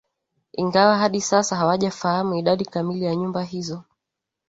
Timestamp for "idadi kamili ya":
2.35-3.15